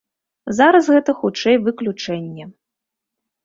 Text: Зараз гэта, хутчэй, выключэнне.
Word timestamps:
Зараз 0.59 0.89
гэта, 0.95 1.15
хутчэй, 1.21 1.61
выключэнне. 1.67 2.51